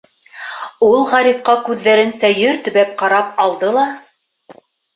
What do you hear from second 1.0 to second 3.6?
Ғарифҡа күҙҙәрен сәйер төбәп ҡарап